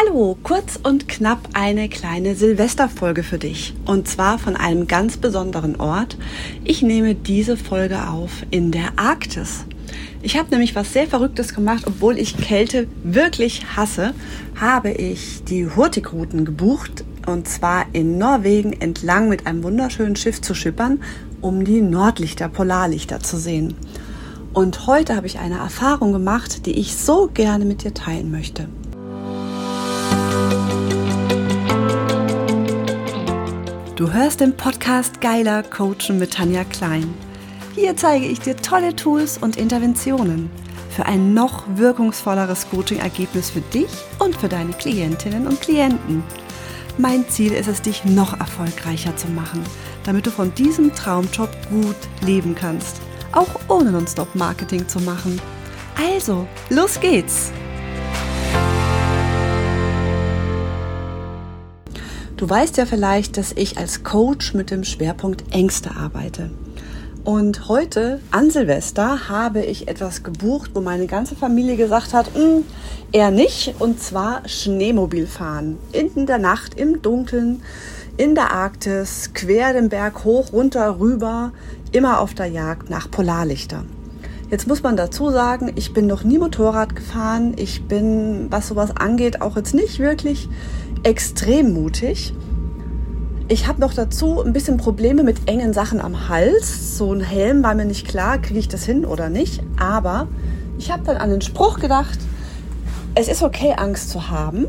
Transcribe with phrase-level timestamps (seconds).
[0.00, 3.74] Hallo, kurz und knapp eine kleine Silvesterfolge für dich.
[3.84, 6.16] Und zwar von einem ganz besonderen Ort.
[6.62, 9.64] Ich nehme diese Folge auf in der Arktis.
[10.22, 14.14] Ich habe nämlich was sehr Verrücktes gemacht, obwohl ich Kälte wirklich hasse,
[14.54, 20.54] habe ich die Hurtigruten gebucht und zwar in Norwegen entlang mit einem wunderschönen Schiff zu
[20.54, 21.02] schippern,
[21.40, 23.74] um die Nordlichter, Polarlichter zu sehen.
[24.52, 28.68] Und heute habe ich eine Erfahrung gemacht, die ich so gerne mit dir teilen möchte.
[33.98, 37.12] Du hörst den Podcast Geiler Coachen mit Tanja Klein.
[37.74, 40.50] Hier zeige ich dir tolle Tools und Interventionen
[40.88, 43.90] für ein noch wirkungsvolleres Coaching-Ergebnis für dich
[44.20, 46.22] und für deine Klientinnen und Klienten.
[46.96, 49.64] Mein Ziel ist es, dich noch erfolgreicher zu machen,
[50.04, 52.98] damit du von diesem Traumjob gut leben kannst,
[53.32, 55.40] auch ohne Nonstop-Marketing zu machen.
[55.96, 57.50] Also, los geht's!
[62.38, 66.50] Du weißt ja vielleicht, dass ich als Coach mit dem Schwerpunkt Ängste arbeite.
[67.24, 72.62] Und heute an Silvester habe ich etwas gebucht, wo meine ganze Familie gesagt hat, hm,
[73.10, 75.78] eher nicht, und zwar Schneemobilfahren.
[75.90, 77.60] In der Nacht, im Dunkeln,
[78.18, 81.50] in der Arktis, quer den Berg hoch, runter, rüber,
[81.90, 83.82] immer auf der Jagd nach Polarlichter.
[84.48, 87.52] Jetzt muss man dazu sagen, ich bin noch nie Motorrad gefahren.
[87.56, 90.48] Ich bin, was sowas angeht, auch jetzt nicht wirklich
[91.02, 92.34] extrem mutig.
[93.48, 96.98] Ich habe noch dazu ein bisschen Probleme mit engen Sachen am Hals.
[96.98, 99.62] So ein Helm war mir nicht klar, kriege ich das hin oder nicht.
[99.78, 100.28] Aber
[100.78, 102.18] ich habe dann an den Spruch gedacht,
[103.14, 104.66] es ist okay, Angst zu haben.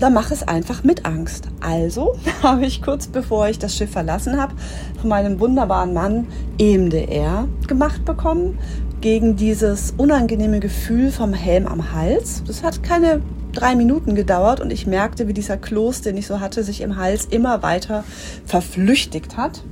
[0.00, 1.48] Dann mach es einfach mit Angst.
[1.60, 4.54] Also habe ich kurz bevor ich das Schiff verlassen habe,
[5.00, 6.26] von meinem wunderbaren Mann
[6.58, 8.58] EMDR gemacht bekommen
[9.00, 12.42] gegen dieses unangenehme Gefühl vom Helm am Hals.
[12.46, 13.20] Das hat keine
[13.54, 16.96] drei Minuten gedauert und ich merkte, wie dieser Kloß, den ich so hatte, sich im
[16.96, 18.04] Hals immer weiter
[18.44, 19.62] verflüchtigt hat.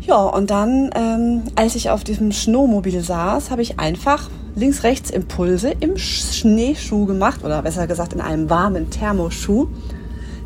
[0.00, 5.72] Ja, und dann, ähm, als ich auf diesem Snowmobil saß, habe ich einfach links-rechts Impulse
[5.78, 9.68] im Schneeschuh gemacht oder besser gesagt in einem warmen Thermoschuh,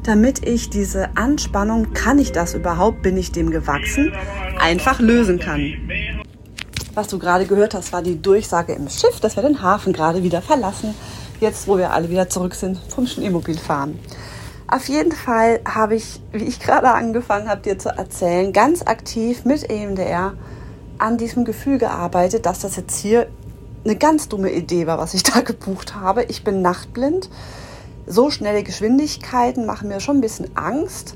[0.03, 4.13] damit ich diese Anspannung, kann ich das überhaupt, bin ich dem gewachsen,
[4.61, 5.73] einfach lösen kann.
[6.95, 10.23] Was du gerade gehört hast, war die Durchsage im Schiff, dass wir den Hafen gerade
[10.23, 10.95] wieder verlassen
[11.45, 13.99] jetzt wo wir alle wieder zurück sind vom Schneemobilfahren.
[14.67, 19.45] Auf jeden Fall habe ich, wie ich gerade angefangen habe, dir zu erzählen, ganz aktiv
[19.45, 20.33] mit EMDR
[20.99, 23.29] an diesem Gefühl gearbeitet, dass das jetzt hier
[23.85, 26.25] eine ganz dumme Idee war, was ich da gebucht habe.
[26.25, 27.29] Ich bin nachtblind.
[28.07, 31.15] So schnelle Geschwindigkeiten machen mir schon ein bisschen Angst.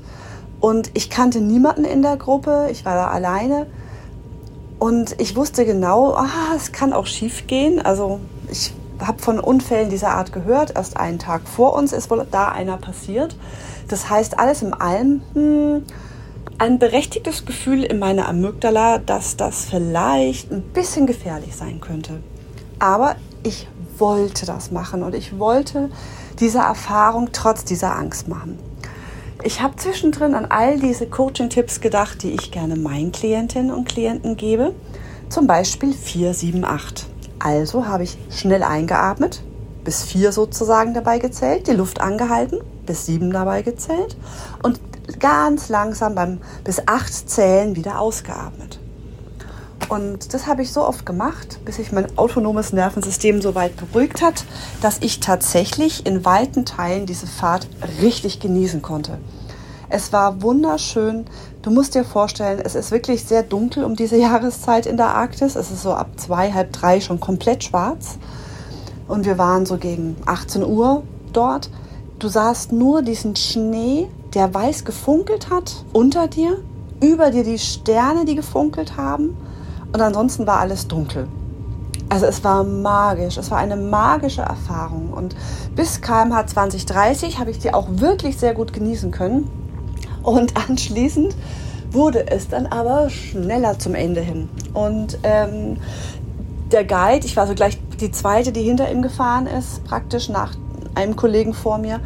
[0.59, 2.67] Und ich kannte niemanden in der Gruppe.
[2.71, 3.65] Ich war da alleine.
[4.77, 7.81] Und ich wusste genau, ah, es kann auch schief gehen.
[7.81, 8.19] Also
[8.51, 10.75] ich habe von Unfällen dieser Art gehört.
[10.75, 13.35] Erst einen Tag vor uns ist wohl da einer passiert.
[13.87, 15.83] Das heißt, alles im allem hm,
[16.57, 22.19] ein berechtigtes Gefühl in meiner Amygdala, dass das vielleicht ein bisschen gefährlich sein könnte.
[22.79, 23.67] Aber ich
[23.97, 25.89] wollte das machen und ich wollte
[26.39, 28.59] diese Erfahrung trotz dieser Angst machen.
[29.43, 34.35] Ich habe zwischendrin an all diese Coaching-Tipps gedacht, die ich gerne meinen Klientinnen und Klienten
[34.35, 34.75] gebe.
[35.29, 37.18] Zum Beispiel 478.
[37.39, 39.41] Also habe ich schnell eingeatmet,
[39.83, 44.17] bis vier sozusagen dabei gezählt, die Luft angehalten, bis sieben dabei gezählt
[44.61, 44.79] und
[45.19, 48.79] ganz langsam beim bis acht Zählen wieder ausgeatmet.
[49.87, 54.21] Und das habe ich so oft gemacht, bis sich mein autonomes Nervensystem so weit beruhigt
[54.21, 54.45] hat,
[54.81, 57.67] dass ich tatsächlich in weiten Teilen diese Fahrt
[58.01, 59.17] richtig genießen konnte.
[59.89, 61.25] Es war wunderschön.
[61.63, 65.55] Du musst dir vorstellen, es ist wirklich sehr dunkel um diese Jahreszeit in der Arktis.
[65.55, 68.19] Es ist so ab zwei, halb drei schon komplett schwarz.
[69.07, 71.71] Und wir waren so gegen 18 Uhr dort.
[72.19, 76.59] Du sahst nur diesen Schnee, der weiß gefunkelt hat unter dir,
[77.01, 79.35] über dir die Sterne, die gefunkelt haben.
[79.91, 81.27] Und ansonsten war alles dunkel.
[82.09, 85.13] Also es war magisch, es war eine magische Erfahrung.
[85.13, 85.35] Und
[85.75, 89.49] bis KMH 2030 habe ich die auch wirklich sehr gut genießen können.
[90.23, 91.35] Und anschließend
[91.91, 94.49] wurde es dann aber schneller zum Ende hin.
[94.73, 95.77] Und ähm,
[96.71, 100.53] der Guide, ich war so gleich die zweite, die hinter ihm gefahren ist, praktisch nach
[100.95, 101.99] einem Kollegen vor mir,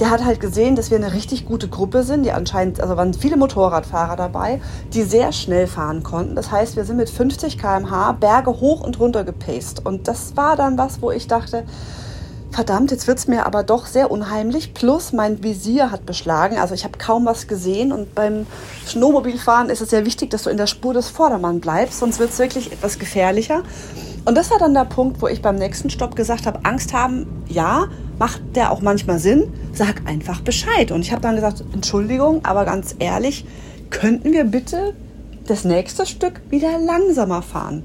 [0.00, 3.14] der hat halt gesehen, dass wir eine richtig gute Gruppe sind, die anscheinend, also waren
[3.14, 4.60] viele Motorradfahrer dabei,
[4.92, 6.34] die sehr schnell fahren konnten.
[6.34, 9.86] Das heißt, wir sind mit 50 km/h Berge hoch und runter gepaced.
[9.86, 11.64] Und das war dann was, wo ich dachte,
[12.54, 14.74] verdammt, jetzt wird es mir aber doch sehr unheimlich.
[14.74, 17.92] Plus mein Visier hat beschlagen, also ich habe kaum was gesehen.
[17.92, 18.46] Und beim
[18.86, 22.30] Snowmobilfahren ist es sehr wichtig, dass du in der Spur des Vordermann bleibst, sonst wird
[22.30, 23.62] es wirklich etwas gefährlicher.
[24.24, 27.26] Und das war dann der Punkt, wo ich beim nächsten Stopp gesagt habe, Angst haben,
[27.46, 30.92] ja, macht der auch manchmal Sinn, sag einfach Bescheid.
[30.92, 33.44] Und ich habe dann gesagt, Entschuldigung, aber ganz ehrlich,
[33.90, 34.94] könnten wir bitte
[35.46, 37.84] das nächste Stück wieder langsamer fahren?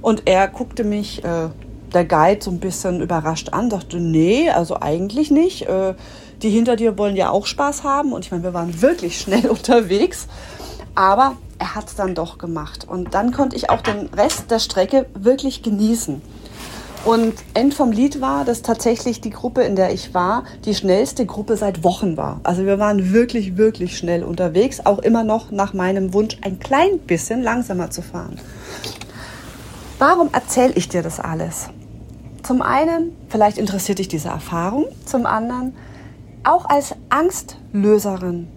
[0.00, 1.48] Und er guckte mich, äh,
[1.92, 5.66] der Guide, so ein bisschen überrascht an, dachte, nee, also eigentlich nicht.
[5.66, 5.94] Äh,
[6.42, 8.12] die hinter dir wollen ja auch Spaß haben.
[8.12, 10.28] Und ich meine, wir waren wirklich schnell unterwegs.
[10.94, 12.86] Aber er hat es dann doch gemacht.
[12.88, 16.20] Und dann konnte ich auch den Rest der Strecke wirklich genießen.
[17.04, 21.26] Und End vom Lied war, dass tatsächlich die Gruppe, in der ich war, die schnellste
[21.26, 22.40] Gruppe seit Wochen war.
[22.42, 26.98] Also wir waren wirklich, wirklich schnell unterwegs, auch immer noch nach meinem Wunsch, ein klein
[26.98, 28.38] bisschen langsamer zu fahren.
[29.98, 31.70] Warum erzähle ich dir das alles?
[32.42, 34.86] Zum einen, vielleicht interessiert dich diese Erfahrung.
[35.04, 35.74] Zum anderen,
[36.44, 38.48] auch als Angstlöserin.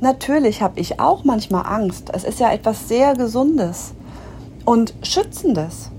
[0.00, 2.10] Natürlich habe ich auch manchmal Angst.
[2.12, 3.94] Es ist ja etwas sehr Gesundes
[4.64, 5.90] und Schützendes.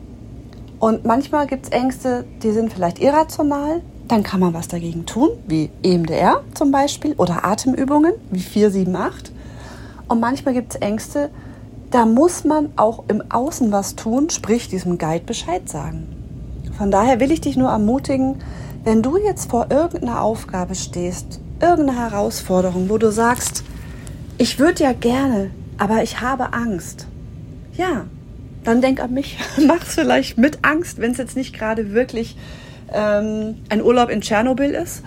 [0.79, 3.81] Und manchmal gibt es Ängste, die sind vielleicht irrational.
[4.07, 9.33] Dann kann man was dagegen tun, wie EMDR zum Beispiel oder Atemübungen wie 478.
[10.07, 11.29] Und manchmal gibt es Ängste,
[11.91, 16.26] da muss man auch im Außen was tun, sprich diesem Guide Bescheid sagen.
[16.77, 18.35] Von daher will ich dich nur ermutigen,
[18.83, 23.63] wenn du jetzt vor irgendeiner Aufgabe stehst, irgendeine Herausforderung, wo du sagst,
[24.37, 27.07] ich würde ja gerne, aber ich habe Angst.
[27.73, 28.05] Ja,
[28.63, 29.37] dann denk an mich.
[29.67, 32.37] Mach's vielleicht mit Angst, wenn es jetzt nicht gerade wirklich
[32.93, 35.03] ähm, ein Urlaub in Tschernobyl ist.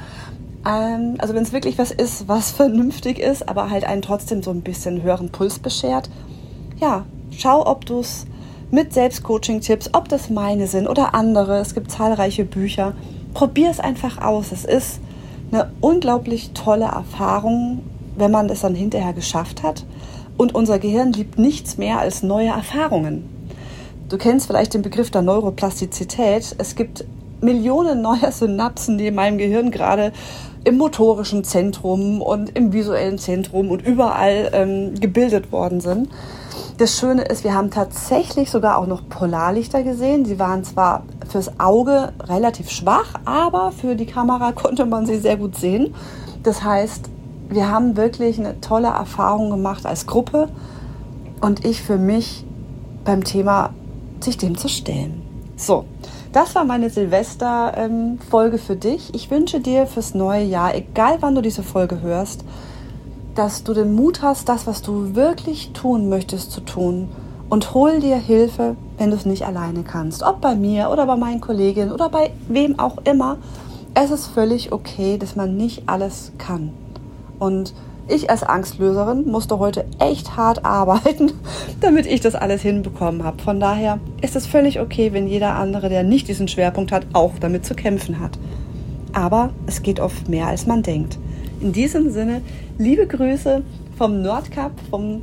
[0.66, 4.50] Ähm, also wenn es wirklich was ist, was vernünftig ist, aber halt einen trotzdem so
[4.50, 6.10] ein bisschen höheren Puls beschert.
[6.80, 8.26] Ja, schau, ob du es
[8.70, 11.58] mit Selbstcoaching-Tipps, ob das meine sind oder andere.
[11.58, 12.94] Es gibt zahlreiche Bücher.
[13.34, 14.52] Probier es einfach aus.
[14.52, 15.00] Es ist
[15.52, 17.82] eine unglaublich tolle Erfahrung,
[18.16, 19.84] wenn man es dann hinterher geschafft hat.
[20.36, 23.28] Und unser Gehirn liebt nichts mehr als neue Erfahrungen.
[24.08, 26.54] Du kennst vielleicht den Begriff der Neuroplastizität.
[26.58, 27.04] Es gibt
[27.40, 30.12] Millionen neuer Synapsen, die in meinem Gehirn gerade
[30.64, 36.08] im motorischen Zentrum und im visuellen Zentrum und überall ähm, gebildet worden sind.
[36.80, 40.24] Das Schöne ist, wir haben tatsächlich sogar auch noch Polarlichter gesehen.
[40.24, 45.36] Sie waren zwar fürs Auge relativ schwach, aber für die Kamera konnte man sie sehr
[45.36, 45.94] gut sehen.
[46.42, 47.10] Das heißt,
[47.50, 50.48] wir haben wirklich eine tolle Erfahrung gemacht als Gruppe
[51.42, 52.46] und ich für mich
[53.04, 53.74] beim Thema
[54.20, 55.20] sich dem zu stellen.
[55.56, 55.84] So,
[56.32, 59.14] das war meine Silvester-Folge für dich.
[59.14, 62.42] Ich wünsche dir fürs neue Jahr, egal wann du diese Folge hörst,
[63.34, 67.08] dass du den Mut hast, das, was du wirklich tun möchtest, zu tun.
[67.48, 70.22] Und hol dir Hilfe, wenn du es nicht alleine kannst.
[70.22, 73.38] Ob bei mir oder bei meinen Kolleginnen oder bei wem auch immer.
[73.94, 76.70] Es ist völlig okay, dass man nicht alles kann.
[77.40, 77.74] Und
[78.06, 81.32] ich als Angstlöserin musste heute echt hart arbeiten,
[81.80, 83.42] damit ich das alles hinbekommen habe.
[83.42, 87.32] Von daher ist es völlig okay, wenn jeder andere, der nicht diesen Schwerpunkt hat, auch
[87.40, 88.38] damit zu kämpfen hat.
[89.12, 91.18] Aber es geht oft mehr, als man denkt.
[91.60, 92.40] In diesem Sinne,
[92.78, 93.62] liebe Grüße
[93.98, 95.22] vom Nordkap, vom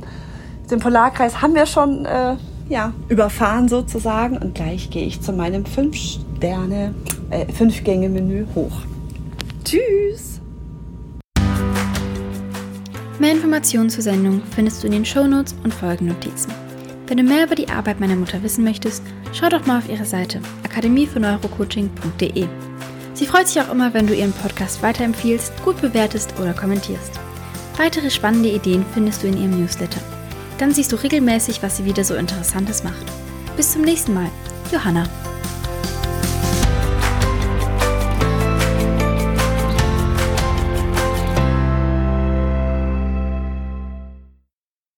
[0.70, 2.36] dem Polarkreis haben wir schon äh,
[2.68, 4.36] ja, überfahren sozusagen.
[4.38, 6.94] Und gleich gehe ich zu meinem 5-Sterne,
[7.30, 8.82] äh, 5-Gänge-Menü hoch.
[9.64, 10.40] Tschüss!
[13.18, 16.52] Mehr Informationen zur Sendung findest du in den Shownotes und Folgennotizen.
[17.08, 19.02] Wenn du mehr über die Arbeit meiner Mutter wissen möchtest,
[19.32, 22.46] schau doch mal auf ihre Seite akademiefürs-neurocoaching.de.
[23.18, 27.10] Sie freut sich auch immer, wenn du ihren Podcast weiterempfiehlst, gut bewertest oder kommentierst.
[27.76, 30.00] Weitere spannende Ideen findest du in ihrem Newsletter.
[30.58, 33.06] Dann siehst du regelmäßig, was sie wieder so Interessantes macht.
[33.56, 34.30] Bis zum nächsten Mal.
[34.70, 35.08] Johanna.